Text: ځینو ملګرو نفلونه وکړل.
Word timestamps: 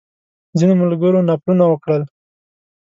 ځینو 0.57 0.73
ملګرو 0.81 1.25
نفلونه 1.29 1.65
وکړل. 1.67 2.03